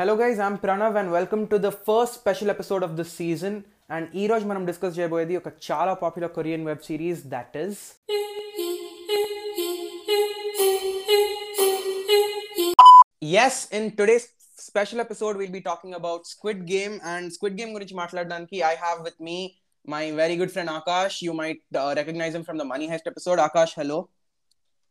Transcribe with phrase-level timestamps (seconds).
[0.00, 3.56] Hello guys I'm Pranav and welcome to the first special episode of the season
[3.90, 7.80] and ఈ రోజు మనం discuss చేయబోయేది ఒక చాలా popular Korean web series that is
[13.36, 14.26] yes in today's
[14.58, 19.00] special episode will be talking about squid game and squid game గురించి మాట్లాడడానికి I have
[19.04, 19.38] with me
[19.88, 21.62] my very good friend Akash you might
[22.00, 23.98] recognise him from the money heist episode Akash hello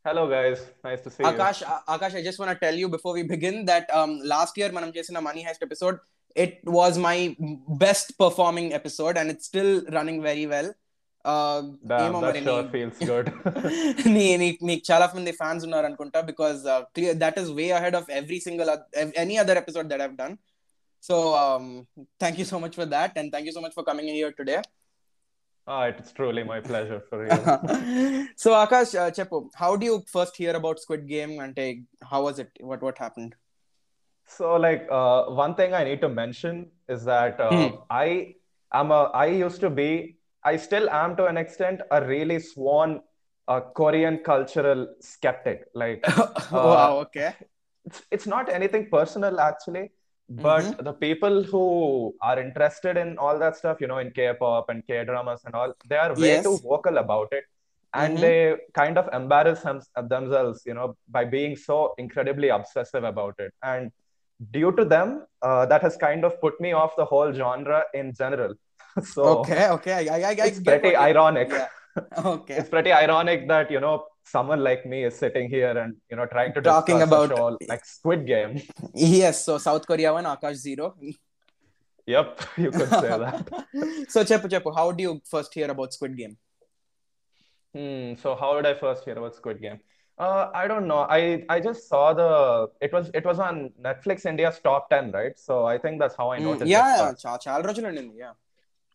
[0.06, 3.14] Hello guys, nice to see Akash, uh, Akash, I just want to tell you before
[3.14, 5.96] we begin that um, last year మనం చేసిన Money Heist episode,
[6.36, 7.18] it was my
[7.84, 10.70] best performing episode and it's still running very well.
[11.26, 11.88] Uh, you.
[11.92, 13.28] Damn, ఏమో that మరి sure నీ- feels good.
[14.16, 16.60] నీ నీ- నీకు చాలా మంది ఫ్యాన్స్ ఉన్నారు అనుకుంటా because
[17.24, 18.70] that is way ahead of every single
[19.24, 20.36] any other episode that have done
[21.04, 21.16] so
[22.24, 24.58] thank you so much for that and thank you so much for coming here today
[25.67, 27.31] Ah, it's truly my pleasure for you.
[28.37, 32.23] so Akash, uh, Chepo, how do you first hear about Squid Game and take, how
[32.23, 32.51] was it?
[32.61, 33.35] What what happened?
[34.27, 37.77] So like uh, one thing I need to mention is that uh, hmm.
[37.91, 38.35] I
[38.73, 43.01] am a I used to be I still am to an extent a really sworn
[43.49, 45.67] uh, Korean cultural skeptic.
[45.75, 47.35] Like uh, wow, okay.
[47.85, 49.91] It's it's not anything personal actually
[50.31, 54.87] but the people who are interested in all that stuff, you know, in K-pop and
[54.87, 56.45] K-dramas and all, they are way Yes.
[56.45, 57.45] too vocal about it.
[57.93, 58.21] And Mhm.
[58.21, 63.53] they kind of embarrass them, themselves, you know, by being so incredibly obsessive about it.
[63.63, 63.91] And
[64.53, 68.15] due to them, uh, that has kind of put me off the whole genre in
[68.15, 68.55] general.
[69.03, 70.09] so Okay, okay.
[70.09, 71.49] I, I, I, it's pretty ironic.
[71.51, 71.69] Yeah.
[72.25, 72.55] Okay.
[72.55, 76.27] It's pretty ironic that, you know, someone like me is sitting here and you know
[76.27, 78.61] trying to talking about all like Squid Game.
[78.95, 80.95] Yes, so South Korea one, Akash zero.
[82.07, 83.49] yep, you could say that.
[84.09, 86.37] so Chepu Chepu, how do you first hear about Squid Game?
[87.75, 89.81] Hmm, so how did I first hear about Squid Game?
[90.19, 91.07] Uh, I don't know.
[91.19, 92.31] I I just saw the
[92.81, 95.39] it was it was on Netflix India's top ten, right?
[95.39, 96.65] So I think that's how I hmm, noticed.
[96.65, 98.11] Mm, yeah, yeah.
[98.25, 98.33] Yeah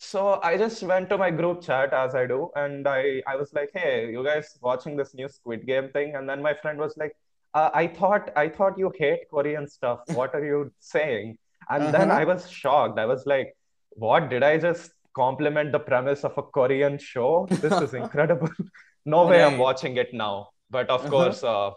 [0.06, 3.54] so I just went to my group chat as I do, and I I was
[3.54, 6.16] like, hey, you guys watching this new Squid Game thing?
[6.16, 7.16] And then my friend was like,
[7.54, 10.02] uh, I thought I thought you hate Korean stuff.
[10.14, 11.38] What are you saying?
[11.70, 11.92] And uh-huh.
[11.98, 13.00] then I was shocked.
[13.00, 13.56] I was like,
[13.92, 17.48] what did I just compliment the premise of a Korean show?
[17.50, 18.50] This is incredible.
[19.06, 20.50] no way I'm watching it now.
[20.70, 21.10] But of uh-huh.
[21.10, 21.72] course, uh,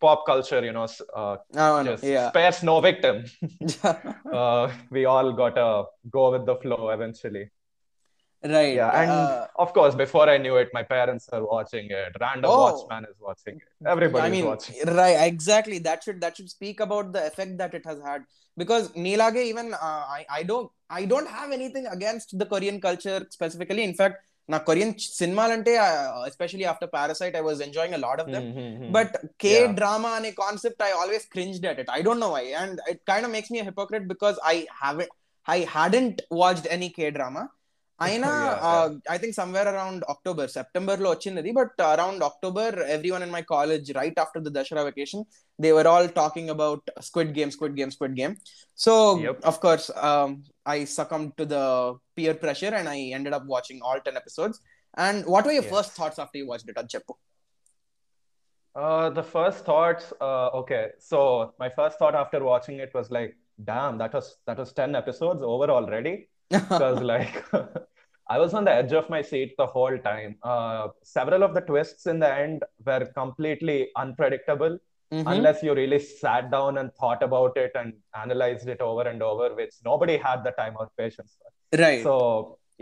[0.00, 2.28] pop culture, you know, uh, oh, no, yeah.
[2.30, 3.24] spares no victim.
[3.84, 7.50] uh, we all gotta go with the flow eventually.
[8.43, 8.73] right.
[8.75, 12.13] Yeah, and uh, of course, before I knew it, my parents are watching it.
[12.21, 12.59] Random Oh.
[12.65, 13.69] watchman is watching it.
[13.85, 14.75] Everybody's I mean, watching.
[14.95, 15.79] right, exactly.
[15.79, 18.21] That should that should speak about the effect that it has had.
[18.57, 20.69] Because Nilage, even uh, I I don't
[20.99, 23.83] I don't have anything against the Korean culture specifically.
[23.83, 24.17] In fact,
[24.49, 25.71] నా Korean సినిమాలంటే
[26.27, 28.91] especially after Parasite I was enjoying a lot of them Mm-hmm.
[28.97, 29.73] But K Yeah.
[29.79, 33.25] Drama అనే concept I always క్రింజ్డ్ at it I don't no why and it kind
[33.27, 35.01] of makes me hypocrite because I have
[35.47, 37.43] I hadn't watched any K drama
[37.99, 38.29] అయినా
[38.63, 43.33] Yeah, I think somewhere around October September లో వచ్చింది but around October everyone in
[43.35, 45.23] my college right after the Dasara vacation
[45.59, 48.35] they were all talking about squid game squid game squid game
[48.85, 48.93] so
[49.27, 49.39] Yep.
[49.51, 50.31] of course um,
[50.75, 51.63] i succumbed to the
[52.17, 54.57] peer pressure and i ended up watching all 10 episodes
[54.97, 55.73] and what were your Yes.
[55.75, 57.15] first thoughts after you watched it Chepu?
[58.75, 60.05] Uh, the first thoughts.
[60.21, 61.19] Uh, okay, so
[61.63, 63.31] my first thought after watching it was like,
[63.69, 66.13] "Damn, that was that was ten episodes over already."
[66.52, 67.44] because like,
[68.28, 70.36] I was on the edge of my seat the whole time.
[70.42, 74.78] Uh, several of the twists in the end were completely unpredictable.
[75.14, 75.30] Mhm.
[75.30, 79.46] unless you really sat down and thought about it and analyzed it over and over,
[79.58, 81.50] which nobody had the time or patience for.
[81.82, 82.14] right So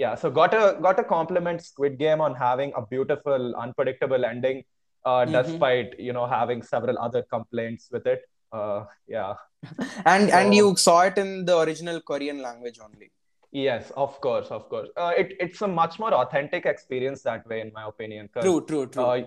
[0.02, 4.62] yeah, so got a got a compliment Squid Game on having a beautiful, unpredictable ending,
[5.04, 5.32] uh, Mhm.
[5.38, 8.22] despite you know having several other complaints with it.
[8.58, 8.84] Uh,
[9.16, 9.34] yeah,
[10.14, 13.10] and and you saw it in the original korean language only
[13.51, 14.89] yes, of course, of course.
[15.03, 18.23] Uh, it it's a much more authentic experience that way, in my opinion.
[18.33, 19.17] 'cause, true true true uh,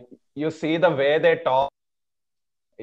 [0.45, 1.69] you see the way they talk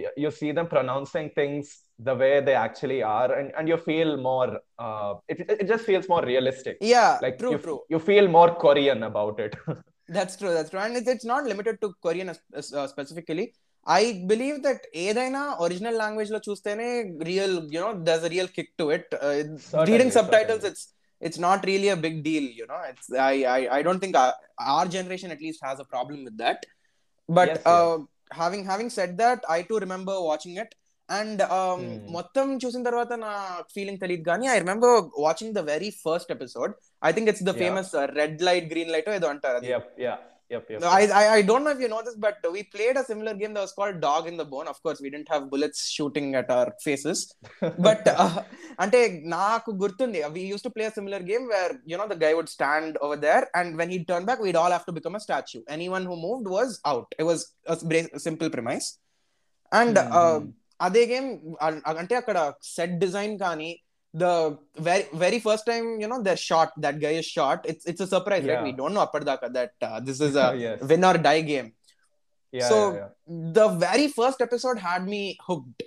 [0.03, 1.65] y- you see them pronouncing things
[2.07, 4.49] the way they actually are and, and you feel more
[4.85, 8.49] uh, it, it just feels more realistic yeah like true you, true you feel more
[8.63, 9.53] korean about it
[10.17, 13.45] that's true that's true and it's, it's not limited to korean as- uh, specifically
[13.99, 16.89] i believe that ఏదైనా original language లో చూస్తేనే
[17.29, 20.83] real you know దర్స్ a real kick to it Certainly, reading subtitles certainly.
[21.21, 24.15] it's it's not really a big deal you know it's i i, I don't think
[24.23, 24.33] our,
[24.73, 26.59] our generation at least has a problem with that
[27.29, 27.97] but Yes, uh,
[28.31, 30.71] having having said that i too remember watching it
[31.09, 31.89] and Hmm.
[32.15, 33.31] మొత్తం చూసిన తర్వాత నా
[33.73, 36.71] feeling తెలియదు కానీ I remember watching the very first episode
[37.07, 37.59] I think it's the Yeah.
[37.63, 39.69] Famous red light green light ఏదో అంటారు అది
[40.53, 40.83] yep yeah Yep, yep.
[40.97, 43.53] I, I I don't know if you know this, but we played a similar game
[43.55, 44.67] that was called Dog in the Bone.
[44.67, 47.19] Of course, we didn't have bullets shooting at our faces,
[47.87, 48.35] but uh,
[48.83, 48.99] అంటే
[49.35, 52.51] నాకు గుర్తుంది we used to play a similar game where you know the guy would
[52.57, 55.63] stand over there and when he'd turn back we'd all have to become a statue
[55.77, 57.39] anyone who moved was out it was
[57.73, 58.89] a bra- simple premise
[59.71, 60.45] and uh, Mhm.
[60.85, 61.27] అదే game
[62.01, 62.37] అంటే అక్కడ
[62.75, 63.69] set design కానీ
[64.12, 68.00] the very very first time you know they're shot that guy is shot it's it's
[68.00, 68.54] a surprise yeah.
[68.54, 68.64] right?
[68.64, 70.80] We don't know appadaka that uh, this is a yes.
[70.82, 71.72] win or die game.
[72.50, 75.84] Yeah, so yeah, the very first episode had me hooked.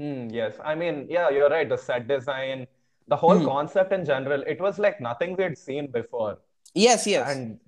[0.00, 0.54] Mm, yes.
[0.64, 1.68] I mean yeah you're right.
[1.68, 2.66] The set design
[3.06, 3.46] the whole mm.
[3.46, 6.38] concept in general it was like nothing we had seen before.
[6.74, 7.30] Yes yes.
[7.30, 7.60] And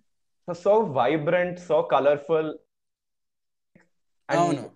[0.54, 2.54] so vibrant so colorful.
[4.28, 4.72] And oh, no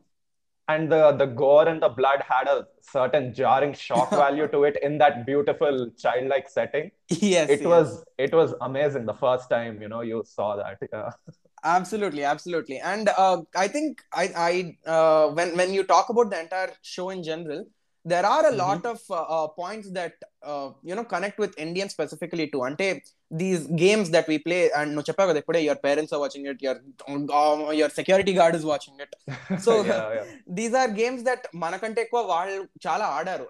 [0.69, 4.76] and the the gore and the blood had a certain jarring shock value to it
[4.82, 6.91] in that beautiful childlike setting.
[7.11, 7.69] yes It yes.
[7.75, 10.79] was it was amazing the first time, you know, you saw that.
[10.93, 11.11] Yeah.
[11.64, 16.41] absolutely absolutely and uh, i think i i uh, when when you talk about the
[16.41, 17.65] entire show in general
[18.05, 18.58] there are a Mhm.
[18.62, 22.91] lot of uh, uh, points that uh, you know connect with indian specifically too ante
[23.40, 26.58] these games that we play and no చెప్పావు కదా ఇప్పుడే your parents are watching it
[26.67, 26.75] your
[27.38, 29.12] um, your security guard is watching it.
[29.67, 30.26] So- yeah, yeah.
[30.58, 32.56] These are games that మనకంటే ఎక్కువ వాళ్ళు
[32.87, 33.46] చాలా ఆడారు.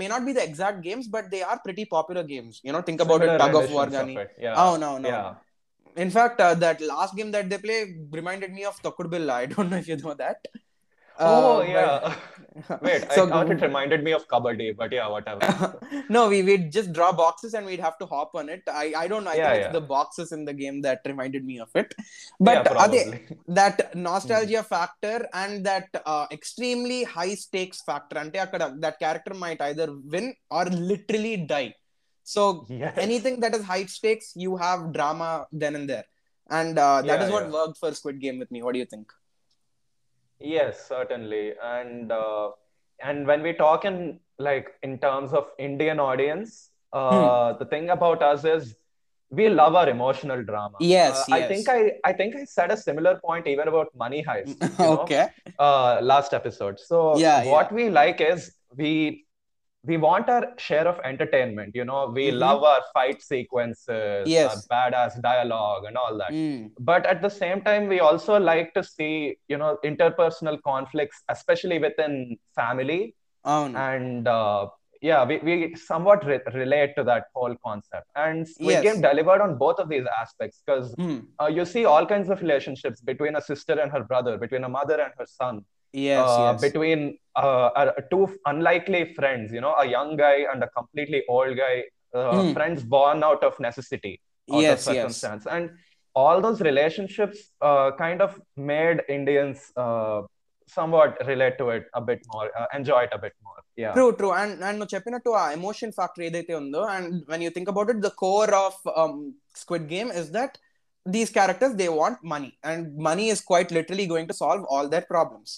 [0.00, 3.24] May not be the exact games but they are pretty popular games you know think about
[3.24, 4.16] Similar tug of war కానీ.
[4.64, 5.08] అవునవును.
[5.96, 7.76] In fact that last game that they play
[8.20, 10.44] reminded me of తొక్కుడు bill I don't know if you know that
[11.18, 12.14] Oh, yeah.
[12.80, 15.40] Wait, so I thought it reminded me of Kabaddi, but yeah, whatever.
[16.08, 18.62] no, we we'd just draw boxes and we'd have to hop on it.
[18.68, 19.30] I, I don't know.
[19.30, 21.94] I Yeah, think it's the boxes in the game that reminded me of it.
[22.40, 23.20] But yeah, probably.
[23.48, 29.60] that nostalgia factor and that uh, extremely high stakes factor ante akkada that character might
[29.68, 31.72] either win or literally die
[32.24, 32.96] so Yes.
[33.06, 35.30] anything that is high stakes you have drama
[35.62, 36.06] then and there
[36.50, 37.52] and uh, that Yeah, is what yeah.
[37.58, 39.06] worked for squid game with me what do you think
[40.40, 41.52] Yes, certainly.
[41.62, 42.50] And uh,
[43.02, 47.58] and when we talk in like in terms of Indian audience, uh, Hmm.
[47.58, 48.74] the thing about us is
[49.30, 50.76] we love our emotional drama.
[50.80, 54.22] Yes, Uh, I think I I think I said a similar point even about Money
[54.22, 55.28] Heist, you know, okay
[55.58, 56.78] uh, last episode.
[56.78, 59.25] So Yeah, what we like is we
[59.86, 61.74] we want our share of entertainment.
[61.74, 62.38] You know, we mm-hmm.
[62.38, 64.66] love our fight sequences, yes.
[64.70, 66.32] our badass dialogue, and all that.
[66.32, 66.72] Mm.
[66.80, 71.78] But at the same time, we also like to see, you know, interpersonal conflicts, especially
[71.78, 73.14] within family.
[73.44, 73.78] Oh, no.
[73.78, 74.66] And uh,
[75.00, 78.06] yeah, we, we somewhat re- relate to that whole concept.
[78.16, 78.82] And we yes.
[78.82, 81.24] Game delivered on both of these aspects because mm.
[81.40, 84.68] uh, you see all kinds of relationships between a sister and her brother, between a
[84.68, 86.99] mother and her son yes uh, yes between
[87.35, 91.75] uh, uh, two unlikely friends you know a young guy and a completely old guy
[92.13, 92.51] uh, Hmm.
[92.55, 94.13] friends born out of necessity
[94.49, 95.65] out of yes yes circumstance and
[96.15, 97.37] all those relationships
[97.69, 98.31] uh, kind of
[98.71, 100.19] made indians uh,
[100.77, 104.05] somewhat relate to it a bit more uh, enjoy it a bit more yeah true
[104.19, 107.89] true and and నువ్వు చెప్పినట్టు ఆ emotion factor ఏదైతే ఉందో and when you think about
[107.93, 108.79] it the core of
[109.61, 110.55] squid game is that
[111.05, 115.07] these characters they want money and money is quite literally going to solve all their
[115.13, 115.53] problems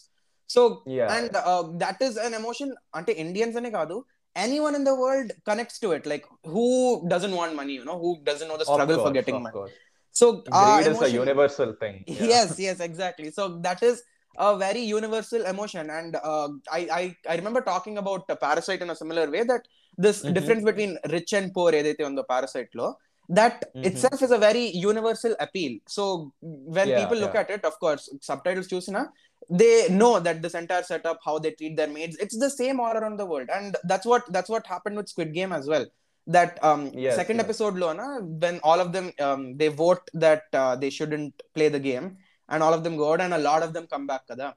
[0.50, 0.62] so
[0.98, 1.36] yeah and
[1.84, 3.98] that is an emotion అంటే Indians అనే కాదు
[4.36, 6.24] anyone in the world connects to it like
[6.54, 6.63] who
[7.12, 9.44] doesn't want money you know who doesn't know the of struggle for course, getting of
[9.48, 9.74] money course.
[10.19, 12.24] so uh, greed is a emotion- universal thing yeah.
[12.31, 13.97] yes yes exactly so that is
[14.47, 16.47] a very universal emotion and uh,
[16.78, 19.64] I, I i remember talking about uh, parasite in a similar way that
[19.97, 20.33] this Mhm.
[20.38, 22.88] difference between rich and poor ఏదైతే ఉందో parasite లో
[23.29, 23.87] that mm-hmm.
[23.87, 27.41] itself is a very universal appeal so when yeah, people look yeah.
[27.41, 29.05] at it of course subtitles choose na
[29.51, 32.97] they know that this entire setup how they treat their maids it's the same all
[32.97, 35.87] around the world and that's what that's what happened with squid game as well
[36.27, 37.44] that um, yes, second yes.
[37.44, 41.81] episode lona when all of them um, they vote that uh, they shouldn't play the
[41.81, 42.17] game
[42.49, 44.55] and all of them go out and a lot of them come back kada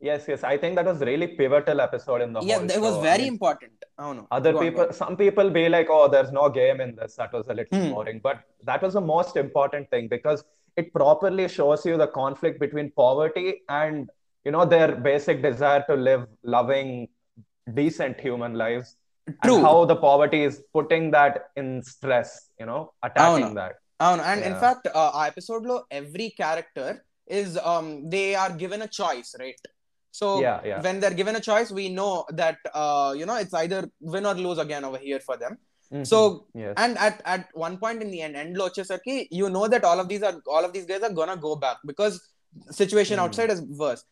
[0.00, 2.94] yes yes i think that was really pivotal episode in the yeah whole it was
[2.94, 3.00] show.
[3.02, 4.96] I very mean, important oh no other Go on, go people on.
[5.02, 7.92] some people be like oh there's no game in this that was a little Hmm.
[7.96, 8.38] boring but
[8.70, 10.40] that was the most important thing because
[10.76, 13.48] it properly shows you the conflict between poverty
[13.82, 13.96] and
[14.46, 16.22] you know their basic desire to live
[16.56, 16.90] loving
[17.80, 18.88] decent human lives
[19.44, 19.56] True.
[19.56, 23.60] and how the poverty is putting that in stress you know attacking Avunu.
[23.62, 24.62] that అవును and in Yeah.
[24.64, 26.94] Fact ఆ episode లో every character
[27.40, 27.52] is
[28.14, 29.66] they are given a choice right
[30.17, 30.81] So yeah, yeah.
[30.81, 33.81] when they're given a choice, we know that uh, you know it's either
[34.13, 35.57] win or lose again over here for them.
[35.93, 36.05] Mm-hmm.
[36.11, 36.73] So yes.
[36.83, 38.57] and at, at one point in the end, end
[39.05, 39.27] key.
[39.39, 41.77] you know that all of these are all of these guys are gonna go back
[41.85, 42.19] because
[42.71, 43.25] situation mm.
[43.25, 44.03] outside is worse.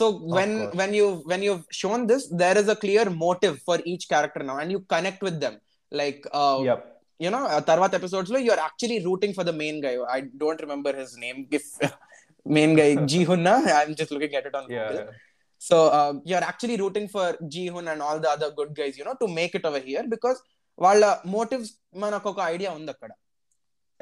[0.00, 0.52] So when
[0.82, 4.58] when you when you've shown this, there is a clear motive for each character now,
[4.58, 5.60] and you connect with them.
[5.90, 6.86] Like uh, yep.
[7.18, 9.96] you know, uh, Tarvat episodes lo, you're actually rooting for the main guy.
[10.16, 11.46] I don't remember his name.
[11.50, 11.64] If
[12.58, 14.88] main guy Ji Hunna, I'm just looking at it on yeah.
[14.88, 15.14] Google
[15.57, 19.15] So uh, you're actually rooting for Jihun and all the other good guys, you know,
[19.21, 20.41] to make it over here because
[20.77, 21.69] వాళ్ళ motives
[22.03, 23.11] మనకు ఒక idea ఉంది అక్కడ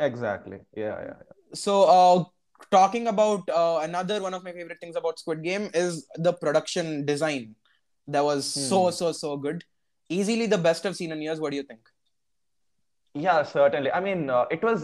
[0.07, 0.59] Exactly.
[0.83, 1.19] Yeah, yeah.
[1.63, 1.73] So
[2.75, 6.87] talking about uh, another one of my favorite things about Squid Game is the production
[7.05, 7.43] design
[8.13, 8.95] that was so Hmm.
[8.99, 9.59] so so good
[10.09, 11.83] easily the best I've seen in years what do you think
[13.15, 13.91] Yeah, certainly.
[13.91, 14.79] I mean, uh, it was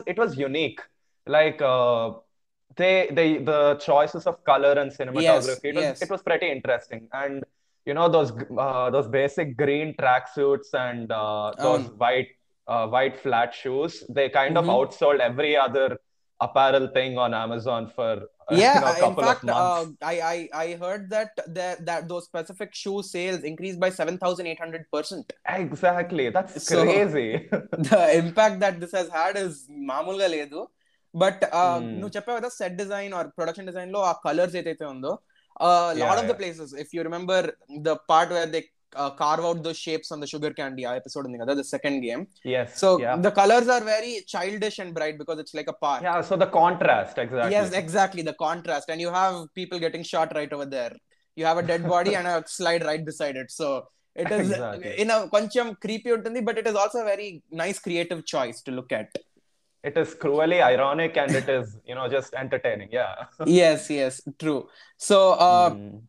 [2.77, 6.03] they they the choices of color and cinematography yes, it, was, yes.
[6.03, 7.45] it was pretty interesting and
[7.87, 11.99] you know those uh, those basic green tracksuits and uh, those um.
[11.99, 12.29] white
[12.67, 14.69] uh, white flat shoes they kind mm-hmm.
[14.69, 15.99] of outsold every other
[16.41, 18.75] apparel thing on Amazon for uh, yeah.
[18.97, 23.03] You know, in fact, uh, I, I I heard that that that those specific shoe
[23.03, 25.31] sales increased by seven thousand eight hundred percent.
[25.47, 27.49] Exactly, that's so, crazy.
[27.51, 30.67] the impact that this has had is mamulga ledu.
[31.14, 31.88] But Hmm.
[32.00, 35.14] నువ్వు చెప్పావు కదా set design are production design లో ఆ colours ఏదైతే ఉందో
[35.66, 36.40] Yeah, lot of the yeah.
[36.40, 37.48] Places if you remember
[37.88, 38.62] the part where they
[39.22, 42.24] carve out the shapes on the sugar candy ఆ episode ఉంది కదా the second game
[42.54, 42.68] Yes.
[42.82, 43.16] So yeah.
[43.28, 46.50] The colours are very childish and bright because it's like a park Yeah, so the
[46.60, 47.54] contrast, exactly.
[47.58, 50.94] yes exactly the contrast and you have people getting shot right over there
[51.38, 53.68] you have a dead body and a slide right beside it so
[54.16, 54.92] it is Exactly.
[55.04, 57.30] in a కొంచెం creepy ఉంటుంది but it is also a very
[57.62, 59.12] nice creative choice to look at
[59.89, 63.27] it is cruelly ironic and it is you know just entertaining yeah.
[63.61, 64.61] Yes yes true.
[65.11, 65.19] So
[65.49, 66.01] uh, Mm.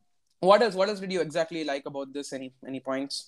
[0.51, 2.33] what else what else did you exactly like about this?
[2.39, 3.19] Any any points?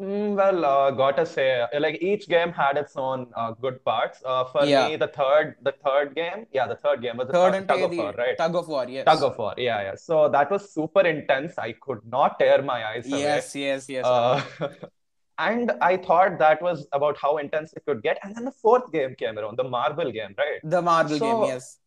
[0.00, 4.22] Mm, well uh, gotta say uh, like each game had its own uh, good parts.
[4.24, 4.88] Uh, for Yeah.
[4.88, 7.82] me the third the third game yeah the third game was the third tug, tug
[7.88, 8.36] of war right?
[8.42, 9.04] tug of war yes.
[9.10, 9.94] Tug of war yeah yeah.
[10.06, 11.58] So that was super intense.
[11.68, 13.20] I could not tear my eyes away.
[13.28, 14.04] Yes yes yes.
[14.06, 14.40] Uh,
[15.38, 18.90] and I thought that was about how intense it could get and then the fourth
[18.92, 21.78] game came around the marble game right the marble so- game yes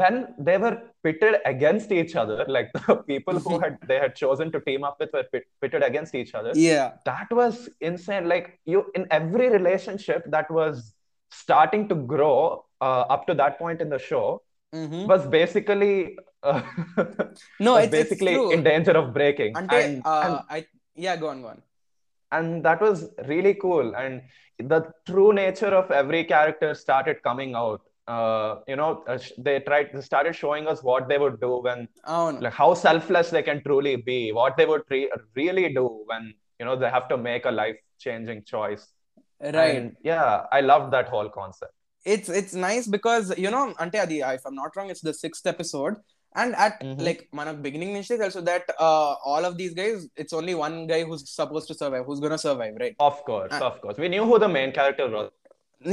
[0.00, 4.52] when they were pitted against each other, like the people who had they had chosen
[4.52, 6.52] to team up with were pit, pitted against each other.
[6.54, 8.28] yeah That was insane.
[8.28, 10.94] Like you, in every relationship that was
[11.32, 14.42] starting to grow uh, up to that point in the show
[14.72, 15.08] Mhm.
[15.08, 16.62] was basically uh,
[17.58, 19.52] no was it's, it's basically true in danger of breaking.
[19.60, 20.66] అంటే And, uh, and I
[21.06, 21.60] yeah go on go on
[22.32, 23.94] and that was really cool.
[23.94, 24.22] And
[24.58, 27.82] the true nature of every character started coming out.
[28.08, 31.86] Uh, you know uh, they tried they started showing us what they would do when
[32.06, 32.40] oh, no.
[32.40, 36.64] like how selfless they can truly be what they would re- really do when you
[36.64, 38.88] know they have to make a life changing choice.
[39.40, 39.76] Right.
[39.76, 41.72] And yeah i loved that whole concept.
[42.04, 45.46] It's it's nice because you know ante adi if i'm not wrong it's the sixth
[45.46, 45.94] episode
[46.35, 47.01] and at Mhm.
[47.07, 51.01] like మనకు beginning నుంచి తెలుసు that uh, all of these guys it's only one guy
[51.07, 54.25] who's supposed to survive who's gonna survive right of course Uh, of course we knew
[54.29, 55.27] who the main character was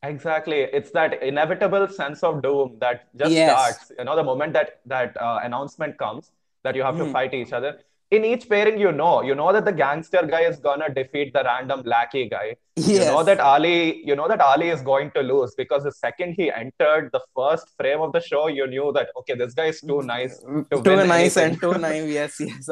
[0.03, 0.59] Exactly.
[0.61, 3.49] It's that inevitable sense of doom that just Yes.
[3.49, 3.91] starts.
[3.97, 6.31] You know, the moment that that uh, announcement comes
[6.63, 7.11] that you have to Hmm.
[7.11, 7.79] fight each other.
[8.12, 11.42] in each pairing, you know, you know that the gangster guy is gonna defeat the
[11.44, 12.56] random lackey guy.
[12.76, 12.88] Yes.
[12.88, 16.34] You know that Ali, you know that Ali is going to lose because the second
[16.34, 19.80] he entered the first frame of the show, you knew that okay, this guy is
[19.80, 21.52] too nice to too nice anything.
[21.52, 22.10] and too naive.
[22.10, 22.68] Yes, yes.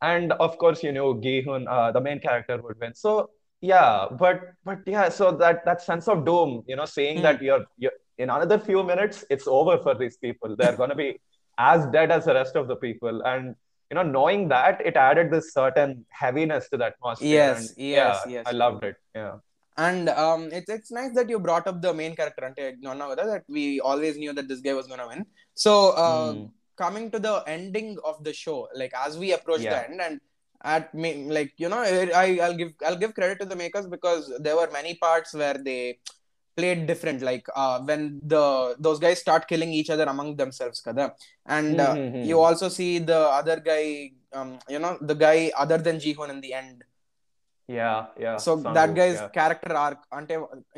[0.00, 2.94] and of course, you know, Gihun, uh, the main character, would win.
[2.94, 3.28] So
[3.60, 7.22] yeah, but but yeah, so that that sense of doom, you know, saying mm.
[7.22, 7.44] that hmm.
[7.44, 10.56] you're, you're in another few minutes, it's over for these people.
[10.56, 11.20] They're gonna be
[11.58, 13.54] as dead as the rest of the people, and
[13.94, 18.22] you know knowing that it added this certain heaviness to the atmosphere yes and, yes
[18.26, 19.34] yeah, yes i loved it yeah
[19.76, 23.44] and um, it's it's nice that you brought up the main character ante Nonavara that
[23.48, 25.26] we always knew that this guy was gonna win.
[25.54, 26.50] So uh, mm.
[26.76, 29.70] coming to the ending of the show, like as we approach yeah.
[29.70, 30.20] the end, and
[30.62, 34.32] at me like you know, I I'll give I'll give credit to the makers because
[34.38, 35.98] there were many parts where they
[36.56, 38.42] played different like uh, when the
[38.78, 41.06] those guys start killing each other among themselves kada
[41.56, 42.26] and uh, Mhm, mhm.
[42.30, 43.84] you also see the other guy
[44.38, 46.84] um, you know the guy other than jihun in the end
[47.68, 49.28] yeah yeah so that guy's yeah.
[49.38, 50.36] character arc ante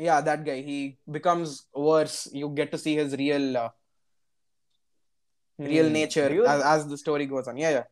[0.09, 0.79] yeah that guy he
[1.17, 3.69] becomes worse you get to see his real uh,
[5.65, 5.93] real Hmm.
[5.99, 7.85] nature you- as, as the story goes on yeah yeah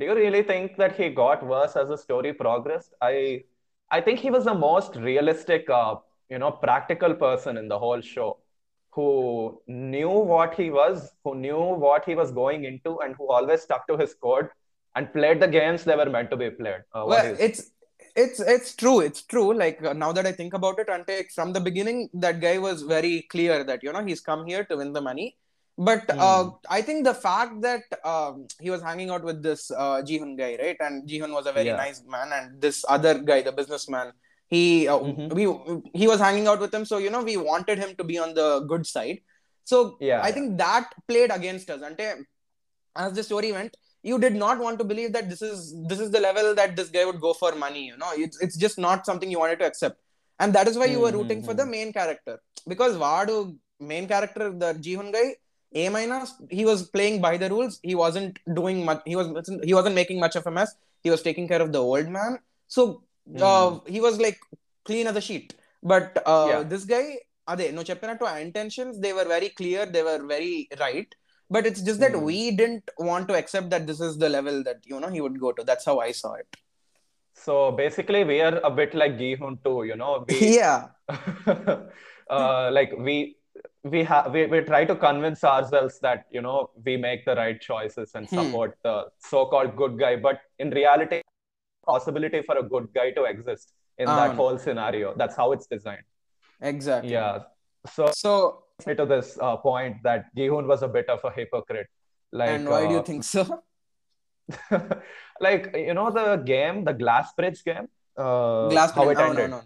[0.00, 2.92] Do you really think that he got worse as the story progressed?
[3.06, 3.44] I
[3.96, 5.96] I think he was the most realistic, uh,
[6.30, 8.38] you know, practical person in the whole show,
[8.90, 13.62] who knew what he was, who knew what he was going into, and who always
[13.62, 14.48] stuck to his code
[14.94, 16.82] and played the games they were meant to be played.
[16.94, 17.60] Uh, well is- it's
[18.22, 21.52] it's it's true it's true like uh, now that i think about it ante from
[21.56, 24.92] the beginning that guy was very clear that you know he's come here to win
[24.96, 25.26] the money
[25.88, 26.50] but uh, Hmm.
[26.76, 30.52] i think the fact that um, he was hanging out with this uh, jihun guy
[30.64, 31.76] right and jihun was a very Yeah.
[31.84, 34.08] nice man and this other guy the businessman
[34.48, 35.28] he uh, mm-hmm.
[35.34, 35.44] we
[35.98, 38.34] he was hanging out with him so you know we wanted him to be on
[38.34, 39.20] the good side.
[39.64, 40.34] So yeah i yeah.
[40.34, 41.82] think that played against us.
[41.82, 42.26] And
[42.94, 46.10] as the story went you did not want to believe that this is this is
[46.16, 48.10] the level that this guy would go for money you know?
[48.14, 49.98] It's, it's just not something you wanted to accept.
[50.38, 51.46] And that is why you were mm-hmm, rooting mm-hmm.
[51.46, 51.70] for the mm-hmm.
[51.72, 52.38] main character.
[52.68, 55.34] Because vadu main character the jihun guy
[55.74, 57.80] a minus he was playing by the rules.
[57.82, 60.74] He wasn't doing much he was he wasn't making much of a mess.
[61.02, 62.38] He was taking care of the old man.
[62.68, 63.02] So
[63.49, 64.39] uh, he was like
[64.89, 65.49] clean as a sheet
[65.83, 66.63] but uh, Yeah.
[66.73, 67.05] this guy
[67.51, 71.09] అదే నువ్వు చెప్పినట్టు ఆ intentions they were very clear they were very right
[71.55, 72.25] but it's just that Hmm.
[72.29, 75.37] we didn't want to accept that this is the level that you know he would
[75.45, 76.51] go to that's how i saw it
[77.43, 80.25] So basically, we are a bit like Gihun too, you know.
[80.29, 80.79] We yeah
[82.37, 83.15] uh, like we
[83.93, 87.59] we have we, we try to convince ourselves that you know we make the right
[87.69, 88.35] choices and Hmm.
[88.37, 88.95] support the
[89.31, 91.19] so-called good guy, but in reality,
[91.86, 95.14] possibility for a good guy to exist in that whole scenario.
[95.16, 96.06] That's how it's designed.
[96.60, 97.40] exactly Yeah.
[97.94, 101.88] So so to this uh, point that Gihun was a bit of a hypocrite.
[102.32, 103.62] Like and why do you uh, think so
[105.40, 109.46] like you know the game, the Glass Bridge game, uh, glass how it no, no,
[109.46, 109.62] no.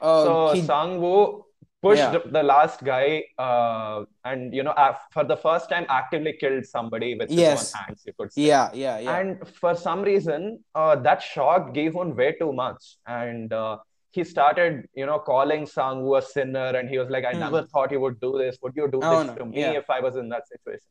[0.00, 1.44] Uh, so he- Sang Woo
[1.82, 2.18] pushed Yeah.
[2.36, 4.74] the last guy, uh, and you know,
[5.12, 7.62] for the first time, actively killed somebody with his Yes.
[7.74, 8.04] own hands.
[8.08, 8.42] You could say.
[8.50, 13.52] yeah yeah yeah And for some reason, uh, that gave Gihun way too much, and
[13.52, 13.78] uh,
[14.12, 17.44] he started, you know, calling Sang a sinner, and he was like, "I Hmm.
[17.46, 18.58] never thought you would do this.
[18.62, 19.34] Would you do Oh, this no.
[19.40, 19.78] to me Yeah.
[19.82, 20.86] if I was in that situation?"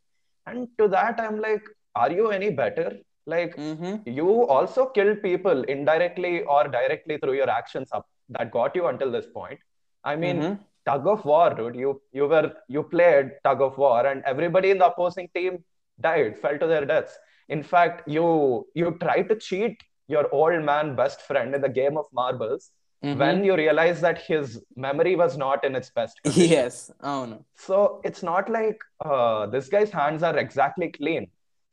[0.52, 1.64] And to that, I'm like,
[2.04, 2.90] "Are you any better?
[3.36, 8.08] Like, hmm you also killed people indirectly or directly through your actions up
[8.38, 9.60] that got you until this point.
[10.12, 10.60] I mean, Mhm.
[10.86, 11.76] Tug of war, dude.
[11.76, 15.64] You you were you played tug of war, and everybody in the opposing team
[16.00, 17.18] died, fell to their deaths.
[17.50, 21.98] In fact, you you tried to cheat your old man best friend in the game
[21.98, 22.72] of marbles
[23.10, 23.18] Mhm.
[23.22, 26.50] when you realized that his memory was not in its best condition.
[26.56, 26.76] yes
[27.12, 27.78] oh no So
[28.10, 28.80] it's not like
[29.12, 31.26] uh, this guy's hands are exactly clean.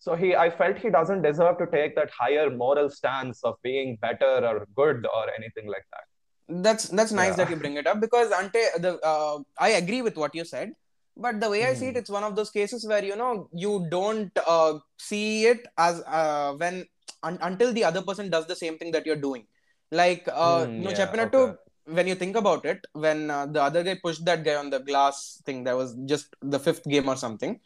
[0.07, 3.91] So he, I felt he doesn't deserve to take that higher moral stance of being
[4.07, 6.07] better or good or anything like that
[6.49, 7.37] that's that's nice yeah.
[7.37, 10.73] that you bring it up because ante the uh, i agree with what you said
[11.17, 11.69] but the way mm.
[11.69, 11.99] i see it hmm.
[11.99, 16.53] it's one of those cases where you know you don't uh, see it as uh,
[16.55, 16.85] when
[17.23, 19.45] un- until the other person does the same thing that you're doing
[19.91, 21.55] like uh, mm, no yeah, okay.
[21.85, 24.81] when you think about it when uh, the other guy pushed that guy on the
[24.81, 27.61] glass thing that was just the fifth game or something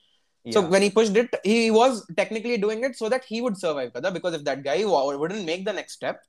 [0.44, 0.52] yeah.
[0.52, 3.92] so when he pushed it he was technically doing it so that he would survive
[4.12, 6.22] because if that guy wouldn't make the next step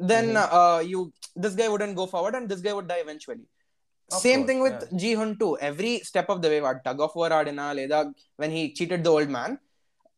[0.00, 0.54] then mm-hmm.
[0.54, 3.46] uh, you this guy wouldn't go forward and this guy would die eventually.
[4.10, 4.98] Of Same course, thing with yeah.
[4.98, 5.56] Ji Hun too.
[5.58, 9.10] Every step of the way, what tug of war Adina Leda when he cheated the
[9.10, 9.58] old man,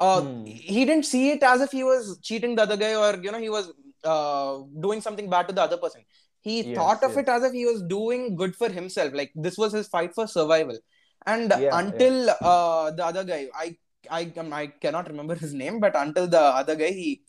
[0.01, 0.45] uh, hmm.
[0.45, 3.39] he didn't see it as if he was cheating the other guy or you know
[3.39, 3.73] he was
[4.05, 6.03] uh, doing something bad to the other person.
[6.41, 7.19] He yes, thought of yes.
[7.19, 9.13] it as if he was doing good for himself.
[9.13, 10.79] Like this was his fight for survival.
[11.27, 12.33] And yeah, until yeah.
[12.41, 13.77] Uh, the other guy, I
[14.11, 17.23] I um, I cannot remember his name, but until the other guy, he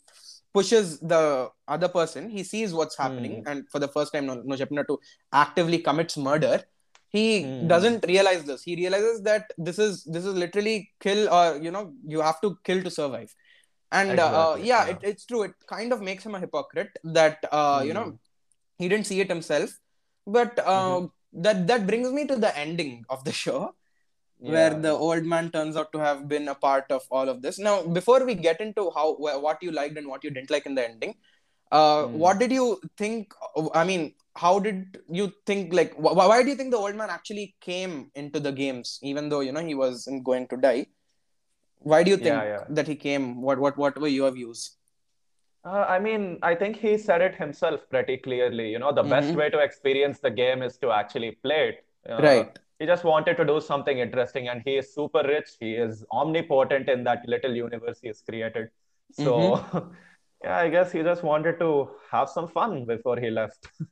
[0.54, 3.48] pushes the other person, he sees what's happening, Hmm.
[3.50, 4.98] and for the first time, no, to
[5.32, 6.62] actively commits murder.
[7.08, 7.68] He Hmm.
[7.68, 8.62] doesn't realize this.
[8.62, 12.58] He realizes that this is this is literally kill or you know you have to
[12.64, 13.34] kill to survive.
[13.92, 14.90] And uh, yeah, yeah.
[14.92, 15.42] It, it's true.
[15.44, 18.16] It kind of makes him a hypocrite that uh, you know Hmm.
[18.78, 19.78] he didn't see it himself.
[20.26, 23.74] But uh, that that brings me to the ending of the show
[24.38, 27.58] where the old man turns out to have been a part of all of this.
[27.58, 30.74] Now, before we get into how what you liked and what you didn't like in
[30.74, 31.14] the ending,
[31.72, 32.18] uh, Hmm.
[32.18, 33.32] what did you think?
[33.74, 35.72] I mean, how did you think?
[35.72, 39.28] Like, wh- why do you think the old man actually came into the games, even
[39.28, 40.86] though you know he wasn't going to die?
[41.78, 42.64] Why do you think Yeah, yeah.
[42.70, 43.42] that he came?
[43.42, 44.76] What what what were your views?
[45.64, 48.70] Uh, I mean, I think he said it himself pretty clearly.
[48.70, 49.36] You know, the best Mhm.
[49.36, 51.84] way to experience the game is to actually play it.
[52.10, 52.58] Uh, Right.
[52.84, 55.50] He just wanted to do something interesting, and he is super rich.
[55.58, 58.68] He is omnipotent in that little universe he has created.
[59.10, 59.56] So,
[60.44, 63.68] yeah, I guess he just wanted to have some fun before he left.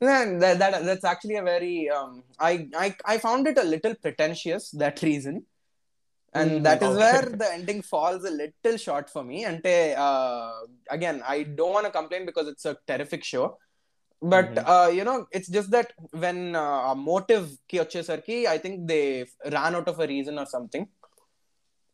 [0.00, 3.94] Yeah, that, that that's actually a very um I, I I found it a little
[3.94, 5.44] pretentious that reason
[6.34, 6.96] and Mhm, that is okay.
[6.96, 10.52] where the ending falls a little short for me and uh,
[10.90, 13.58] again I don't want to complain because it's a terrific show
[14.21, 14.91] but Mhm.
[14.97, 15.91] You know it's just that
[16.23, 16.41] when
[17.09, 18.99] motive కి వచ్చేసరికి I think they
[19.57, 20.89] Ron out of a reason or something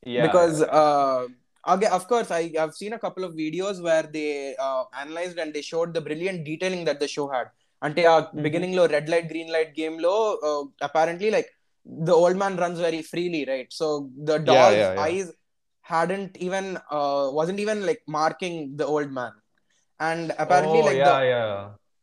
[0.06, 0.78] Yeah, because yeah, yeah.
[0.84, 1.20] uh,
[1.64, 4.30] again, of course I, i've seen a couple of videos where they
[4.68, 7.48] uh, analyzed and they showed the brilliant detailing that the show had
[7.82, 8.42] అంటే ఆ Mhm.
[8.46, 10.14] Beginning లో red light green light game లో
[10.88, 11.50] apparently like
[12.10, 13.88] the old man runs very freely right so
[14.30, 15.06] the Yeah, dog yeah, yeah.
[15.12, 15.30] Ice
[15.86, 16.66] hadn't even
[16.98, 19.34] uh, wasn't even like marking the old man
[20.00, 21.56] and apparently Oh, like yeah,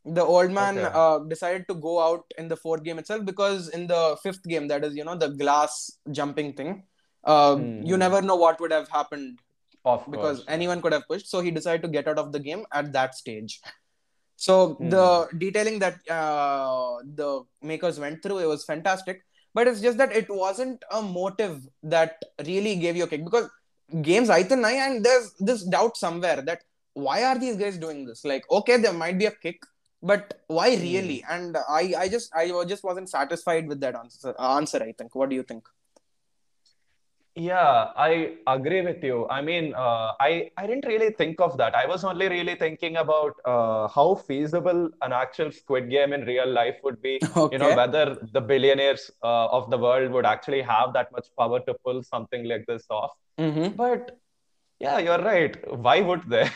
[0.05, 0.91] the old man Okay.
[0.93, 4.67] uh, decided to go out in the fourth game itself because in the fifth game
[4.67, 6.83] that is you know the glass jumping thing
[7.23, 7.99] uh, you Mhm.
[7.99, 9.39] never know what would have happened
[9.85, 10.45] Of because course.
[10.55, 13.15] anyone could have pushed so he decided to get out of the game at that
[13.15, 13.61] stage
[14.35, 14.89] so Hmm.
[14.89, 19.21] the detailing that uh, the makers went through it was fantastic
[19.53, 23.49] but it's just that it wasn't a motive that really gave you a kick because
[24.01, 26.61] games nine and there's this doubt somewhere that
[26.93, 29.59] why are these guys doing this like okay there might be a kick
[30.11, 30.83] but why Hmm.
[30.87, 35.15] really and i i just i just wasn't satisfied with that answer answer i think
[35.15, 35.65] what do you think
[37.35, 39.27] Yeah, I agree with you.
[39.27, 41.73] I mean, uh, I I didn't really think of that.
[41.75, 46.47] I was only really thinking about uh, how feasible an actual Squid Game in real
[46.47, 47.13] life would be.
[47.35, 47.49] okay.
[47.55, 51.59] You know, whether the billionaires uh, of the world would actually have that much power
[51.61, 53.17] to pull something like this off.
[53.39, 53.69] mm-hmm.
[53.75, 54.19] But
[54.79, 55.57] yeah, you're right.
[55.89, 56.49] Why would they?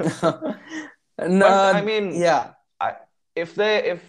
[0.00, 0.58] no,
[1.18, 2.54] But I mean, yeah
[3.35, 4.01] if they if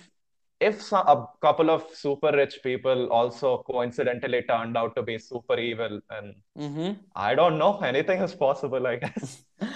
[0.60, 5.56] if some, a couple of super rich people also coincidentally turned out to be super
[5.68, 6.26] evil, and
[6.64, 6.90] mm-hmm.
[7.16, 9.28] I don't know, anything is possible, I guess.
[9.62, 9.66] Uh,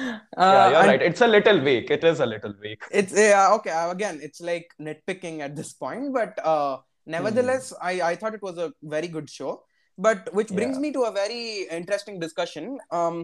[0.57, 1.03] Yeah, you're and right.
[1.03, 1.91] It's a little weak.
[1.91, 2.81] It is a little weak.
[3.01, 6.75] it's yeah okay uh, again it's like nitpicking at this point but uh
[7.07, 9.53] nevertheless i i thought it was a very good show
[9.99, 10.85] but which brings Yeah.
[10.85, 11.43] me to a very
[11.81, 12.67] interesting discussion
[13.01, 13.17] um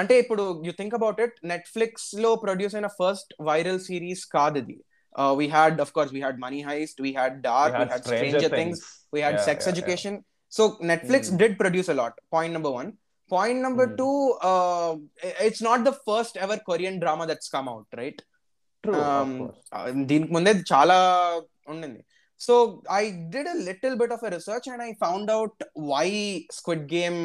[0.00, 4.76] అంటే ఇప్పుడు you think about it Netflix లో produce అయిన first viral series కాదు ఇది
[5.38, 8.04] we had of course we had money heist we had We dark we had had
[8.04, 9.14] Stranger stranger things Things.
[9.14, 9.74] we had Yeah, sex yeah, yeah.
[9.74, 10.14] education
[10.52, 11.38] so netflix Hmm.
[11.42, 12.90] did produce a lot point number one
[13.30, 13.96] point number Hmm.
[13.96, 14.14] two
[14.50, 14.90] uh,
[15.46, 18.18] it's not the first ever korean drama that's come out right
[18.84, 19.58] True, of um, course.
[19.76, 20.96] uh, దీనికి ముందే చాలా
[21.72, 22.00] ఉండింది
[22.40, 22.54] so
[22.98, 23.02] I
[23.34, 25.60] did a little bit of a research and I found out
[25.92, 26.06] why
[26.58, 27.18] squid game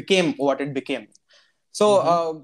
[0.00, 1.04] became what it became
[1.74, 2.40] so Mhm.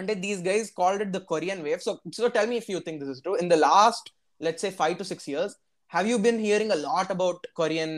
[0.00, 2.98] అంటే these guys called it the Korean wave so so tell me if you think
[3.02, 4.08] this is true in the last
[4.46, 5.54] let's say five to six years
[5.92, 7.96] have you been hearing a lot about Korean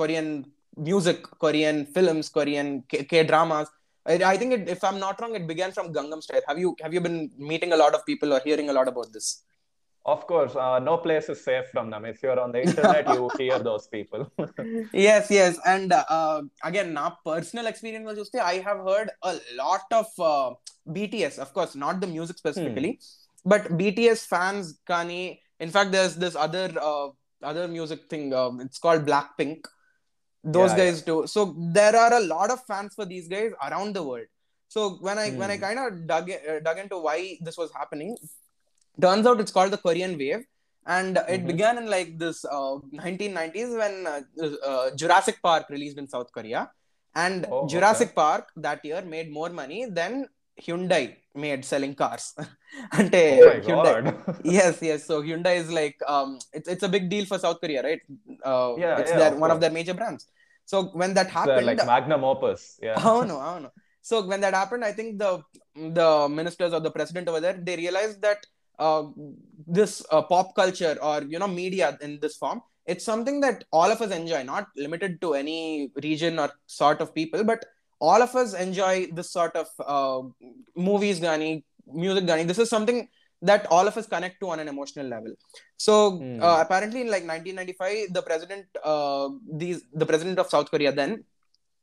[0.00, 0.32] Korean
[0.88, 2.72] music Korean films Korean
[3.12, 3.72] K dramas
[4.06, 6.40] I think it, if I'm not wrong, it began from Gangnam Style.
[6.48, 9.12] Have you have you been meeting a lot of people or hearing a lot about
[9.12, 9.26] this?
[10.05, 13.29] of course uh, no place is safe from them if you're on the internet you
[13.37, 14.29] hear those people
[14.93, 19.85] yes yes and uh, again now personal experience was just i have heard a lot
[19.91, 20.53] of uh,
[20.89, 23.49] bts of course not the music specifically hmm.
[23.49, 27.07] but bts fans kani in fact there's this other uh,
[27.41, 29.65] other music thing um, it's called blackpink
[30.43, 31.05] those yeah, guys yeah.
[31.05, 34.27] too so there are a lot of fans for these guys around the world
[34.67, 35.37] so when i mm.
[35.37, 35.61] when i hmm.
[35.61, 38.17] kind of dug uh, dug into why this was happening
[38.98, 40.42] turns out it's called the Korean Wave,
[40.86, 41.48] and it Mhm.
[41.52, 44.20] began in like this uh, 1990s when uh,
[44.70, 46.62] uh, Jurassic Park released in South Korea,
[47.16, 50.12] and Oh, Jurassic Park that year made more money than
[50.66, 51.04] Hyundai
[51.44, 52.24] made selling cars.
[52.98, 53.92] Ante Oh my Hyundai.
[53.98, 54.40] God.
[54.56, 55.00] Yes, yes.
[55.10, 58.02] So Hyundai is like um, it's it's a big deal for South Korea, right?
[58.52, 59.62] Uh, Yeah, it's yeah, their of one of course.
[59.64, 60.24] their major brands.
[60.68, 62.62] So when that They're happened, like magnum opus.
[62.86, 62.96] Yeah.
[63.10, 63.68] అవును అవును
[64.04, 65.28] so when that happened I think the
[65.98, 66.02] the
[66.38, 68.44] ministers are the president over there they realise that
[68.79, 69.03] uh,
[69.67, 73.89] this uh, pop culture or you know media in this form it's something that all
[73.91, 77.65] of us enjoy not limited to any region or sort of people but
[77.99, 80.21] all of us enjoy this sort of uh,
[80.75, 83.07] movies gani music gani this is something
[83.41, 85.33] that all of us connect to on an emotional level
[85.77, 86.41] so mm.
[86.41, 89.29] uh, apparently in like 1995 the president uh,
[89.61, 91.23] these the president of south korea then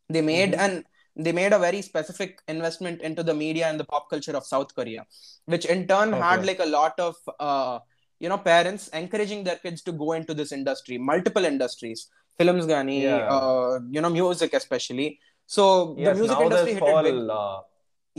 [0.08, 0.64] they made mm-hmm.
[0.66, 0.84] an
[1.16, 4.74] they made a very specific investment into the media and the pop culture of south
[4.74, 5.04] korea
[5.46, 7.14] which in turn had like a lot of
[7.48, 7.78] uh,
[8.20, 12.98] you know parents encouraging their kids to go into this industry multiple industries films gani
[13.02, 13.26] Yeah.
[13.36, 15.08] uh, you know music especially
[15.56, 15.64] so
[16.06, 17.60] the music industry hit it whole big uh,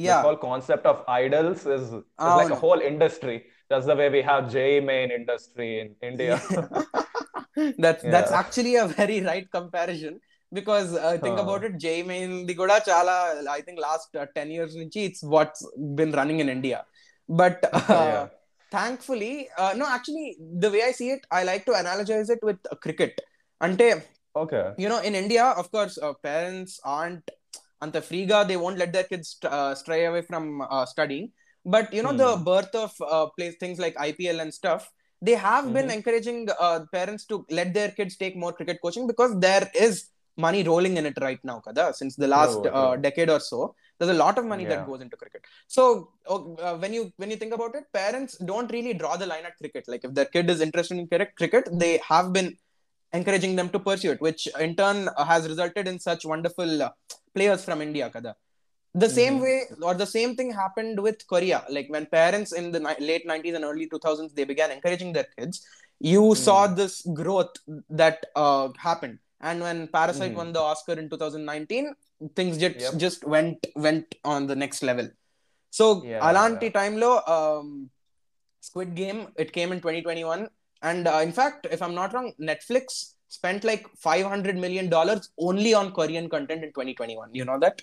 [0.08, 2.56] yeah whole concept of idols is, is Oh, like no.
[2.56, 3.36] a whole industry.
[3.70, 6.36] That's the way we have JEE Main industry in India.
[7.78, 8.40] that's that's Yeah.
[8.42, 10.20] actually a very right comparison
[10.54, 10.90] because
[11.24, 11.44] think Huh.
[11.44, 15.62] about it JEE Main the kuda chala I think last 10 years nunchi it's what's
[16.00, 16.86] been running in India
[17.28, 18.28] but uh, Yeah.
[18.72, 22.60] thankfully uh, no actually the way I see it I like to analogize it with
[22.72, 23.20] uh, cricket
[23.62, 23.92] ante
[24.36, 24.74] Okay.
[24.78, 27.30] you know in India of course uh, parents aren't
[27.84, 31.32] anta freega they won't let their kids uh, stray away from uh, studying
[31.66, 32.44] but you know the Hmm.
[32.50, 34.90] birth of uh, place things like IPL and stuff
[35.22, 35.98] they have been Mhm.
[35.98, 40.64] encouraging uh, parents to let their kids take more cricket coaching because there is money
[40.64, 44.12] rolling in it right now kada since the last True, uh, decade or so there's
[44.12, 45.44] a lot of money that goes into cricket.
[45.68, 49.28] So uh, uh, when you when you think about it parents don't really draw the
[49.28, 49.86] line at cricket.
[49.88, 52.58] Like if their kid is interested in cricket cricket they have been
[53.14, 56.90] encouraging them to pursue it which in turn has resulted in such wonderful uh,
[57.36, 58.36] players from india kada.
[58.94, 59.42] The same Mhm.
[59.46, 59.58] way
[59.90, 61.64] or the same thing happened with korea.
[61.70, 65.28] Like when parents in the ni- late 90s and early 2000s they began encouraging their
[65.38, 65.66] kids
[66.00, 67.54] you saw this growth
[68.02, 70.39] that uh, happened and when parasite Mhm.
[70.41, 71.87] won the oscar in 2019
[72.39, 72.95] things just Yep.
[73.05, 75.09] just went went on the next level
[75.73, 76.77] so Yeah, అలాంటి yeah.
[76.79, 77.11] టైంలో
[78.63, 80.45] squid game it came in 2021
[80.83, 82.87] and uh, in fact if i'm not wrong netflix
[83.37, 87.79] spent like 500 million dollars only on korean content in 2021 you know that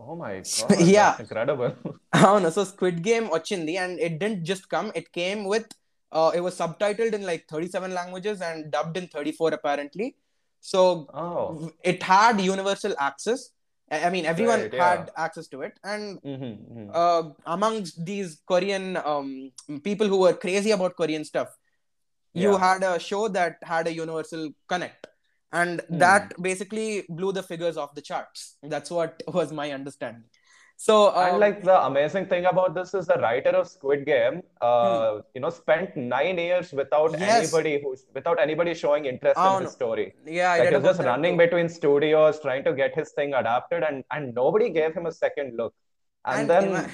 [0.00, 0.70] Oh my God.
[0.92, 1.10] Yeah.
[1.10, 1.70] That's incredible.
[2.20, 5.70] అవును so squid game వచ్చింది and it didn't just come it came with
[6.36, 10.06] it was sub titled in like thirty seven languages and dubbed in thirty four apparently
[10.63, 10.81] so
[11.23, 11.71] Oh.
[11.91, 13.41] it had universal access
[14.07, 14.87] i mean everyone Right, yeah.
[14.89, 16.87] had access to it and Mhm, mhm.
[17.01, 17.23] uh,
[17.55, 19.29] amongst these korean um,
[19.87, 21.49] people who were crazy about korean stuff
[22.43, 22.59] you Yeah.
[22.65, 24.43] had a show that had a universal
[24.73, 25.03] connect
[25.59, 25.97] and Hmm.
[26.03, 28.41] that basically blew the figures off the charts
[28.73, 30.27] that's what was my understanding
[30.81, 34.35] so And um, like the amazing thing about this is the writer of Squid Game,
[34.61, 37.21] uh, you know, spent nine years without Hmm.
[37.21, 37.39] Yes.
[37.41, 39.65] anybody who, without anybody showing interest in Avunu.
[39.65, 40.05] his story.
[40.25, 41.43] yeah Like he's about just running too.
[41.45, 45.57] between studios, trying to get his thing adapted, and and nobody gave him a second
[45.61, 45.73] look.
[46.25, 46.89] And, And then ima-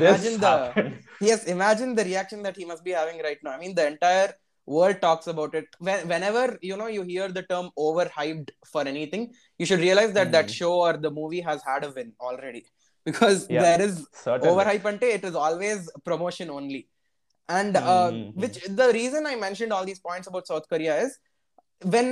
[0.00, 0.92] imagine the happened.
[1.28, 4.28] yes imagine the reaction that he must be having right now i mean the entire
[4.74, 9.24] world talks about it when, whenever you know you hear the term overhyped for anything
[9.62, 10.56] you should realize that that Hmm.
[10.60, 12.62] show or the movie has had a win already
[13.08, 14.50] because yeah, there is certainly.
[14.50, 16.82] overhype it is always promotion only
[17.48, 18.40] and uh, mm-hmm.
[18.42, 21.18] which the reason i mentioned all these points about south korea is
[21.94, 22.08] when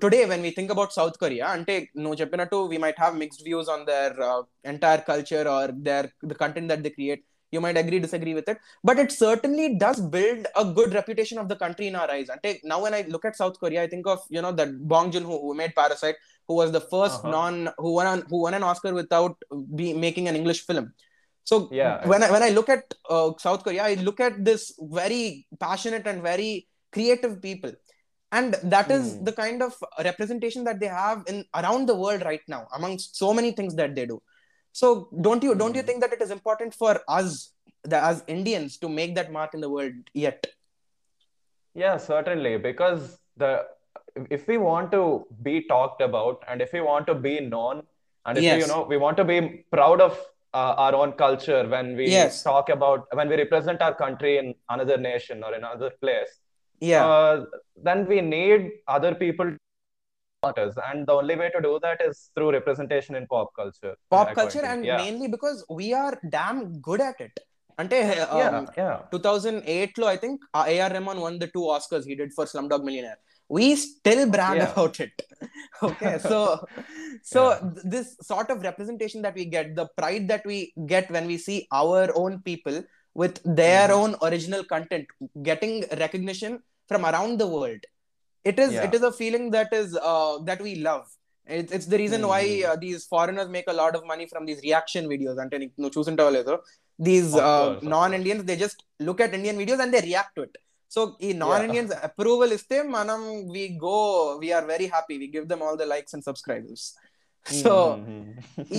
[0.00, 3.68] today when we think about south korea ante no cheppinattu we might have mixed views
[3.74, 4.42] on their uh,
[4.74, 8.58] entire culture or their the content that they create you might agree disagree with it
[8.88, 12.40] but it certainly does build a good reputation of the country in our eyes and
[12.42, 15.10] take, now when i look at south korea i think of you know that bong
[15.12, 16.16] joon-ho who made parasite
[16.48, 17.30] who was the 1st Uh-huh.
[17.36, 19.36] non who won an, who won an oscar without
[19.74, 20.86] be making an english film
[21.50, 22.04] so Yeah.
[22.10, 26.04] when I, when I look at uh, South Korea, I look at this very passionate
[26.04, 27.70] and very creative people,
[28.32, 29.24] and that is Hmm.
[29.28, 29.72] the kind of
[30.08, 33.94] representation that they have in around the world right now amongst so many things that
[33.94, 34.20] they do.
[34.78, 34.88] So
[35.26, 35.86] don't you don't you Hmm.
[35.90, 37.34] think that it is important for us,
[37.92, 40.46] the, as Indians, to make that mark in the world yet?
[41.74, 42.52] Yeah, certainly.
[42.58, 43.50] Because the
[44.36, 45.02] if we want to
[45.48, 47.82] be talked about and if we want to be known
[48.26, 49.38] and if we, you know we want to be
[49.76, 50.12] proud of
[50.54, 52.42] uh, our own culture when we Yes.
[52.42, 56.32] talk about when we represent our country in another nation or in another place,
[56.92, 57.04] Yeah.
[57.06, 57.44] uh,
[57.88, 59.56] then we need other people
[60.45, 60.75] to support us.
[60.91, 63.95] And the only way to do that is through representation in pop culture.
[64.09, 64.73] Pop according culture to me.
[64.73, 64.97] and yeah.
[64.97, 67.39] mainly because we are damn good at it.
[67.79, 68.97] Ante, um, yeah, yeah.
[69.11, 70.41] 2008 లో I think
[70.73, 73.19] AR Rahman one the two Oscars he did for slum dog millionaire
[73.55, 74.67] we still brag Yeah.
[74.71, 75.15] about it
[75.87, 76.37] okay so
[77.31, 77.57] so Yeah.
[77.71, 80.59] th- this sort of representation that we get the pride that we
[80.91, 82.77] get when we see our own people
[83.21, 83.97] with their Mhm.
[83.99, 85.07] own original content
[85.49, 86.53] getting recognition
[86.91, 87.83] from around the world
[88.45, 88.85] it is Yeah.
[88.85, 91.03] it is a feeling that is uh, that we love
[91.49, 92.63] it's, it's the reason why Mhm.
[92.65, 95.95] uh, these foreigners make a lot of money from these reaction videos అంటే నీకు- నువ్వు
[95.97, 96.55] చూసుంటావో లేదో
[96.99, 100.33] these Of uh, course, of non-indians they just look at indian videos and they react
[100.39, 100.55] to it
[100.91, 103.19] so ఈ non Indians approval ఇస్తే మనం
[103.53, 103.97] we go
[104.41, 106.85] we are very happy we give them all the likes and subscribers
[107.45, 108.17] so Mhm.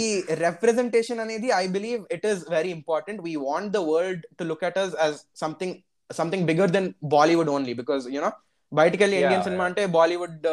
[0.03, 0.07] ఈ
[0.45, 4.79] representation అనేది I believe it is very important we want the world to look at
[4.83, 5.75] us as something
[6.11, 8.31] something bigger than Bollywood only because you know
[8.73, 9.71] బయటికి వెళ్ళి Yeah, Indian cinema yeah.
[9.71, 10.47] అంటే Bollywood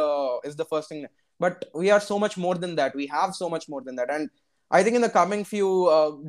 [0.50, 1.06] is the first thing
[1.40, 4.28] but we're so much more then that we have so much more then that and
[4.72, 5.68] I think in the coming few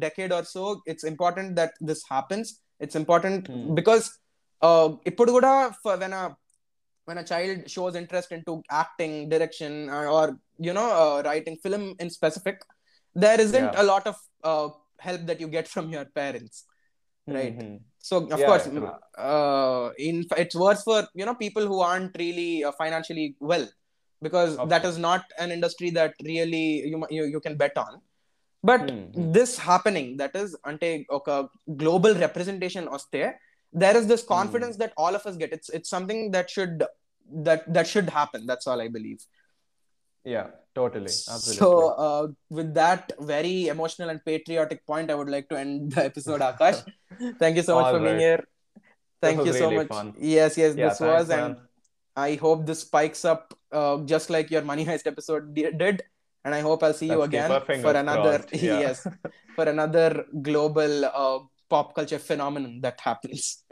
[0.07, 2.51] decade or so it's important that this happens
[2.87, 3.65] it's important Hmm.
[3.81, 4.07] Because
[5.11, 5.53] ఇప్పుడు కూడా
[6.05, 6.17] when
[7.09, 10.25] when a child shows interest into acting direction uh, or
[10.67, 12.59] you know uh, writing film in specific
[13.17, 13.81] there isn't Yeah.
[13.83, 14.17] a lot of
[14.51, 14.67] uh,
[15.07, 16.57] help that you get from your parents
[17.27, 17.73] right Mhm.
[18.08, 18.66] so of Yeah, course
[19.30, 23.68] uh, in it's worse for you know people who aren't really uh, financially well
[24.22, 28.02] because Of that is not an industry that really you, you you can bet on.
[28.64, 29.32] But Mhm.
[29.36, 31.38] this happening that is ante oka
[31.84, 33.24] global representation oste
[33.84, 35.52] there is this confidence that all of us get.
[35.58, 36.84] It's it's something that should
[37.50, 38.46] that that should happen.
[38.52, 39.22] That's all i believe.
[40.24, 41.06] Yeah, totally.
[41.06, 41.56] Absolutely.
[41.58, 41.70] so
[42.06, 46.42] uh, with that very emotional and patriotic point i would like to end the episode
[46.50, 46.80] akash
[47.40, 48.44] thank you so much All for being here
[49.22, 49.88] Thank you so really much.
[49.88, 50.14] fun.
[50.20, 51.56] Yes, yes, Yeah, this thanks, was, and.
[52.18, 56.04] I hope this spikes up uh, just like your Money Heist episode did.
[56.46, 58.46] And I hope I'll see you Let's again for another.
[58.54, 58.80] Yeah.
[58.80, 59.08] yes
[59.56, 63.64] for another global uh, pop culture phenomenon that happens.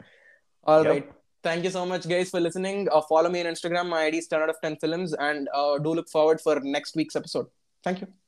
[0.64, 0.92] All Yep.
[0.92, 1.08] right.
[1.44, 2.88] Thank you so much, guys, for listening.
[2.90, 3.90] Uh, follow me on Instagram.
[3.90, 6.96] My ID is 10 out of 10 films, and uh, do look forward for next
[6.96, 7.48] week's episode.
[7.84, 8.23] Thank you.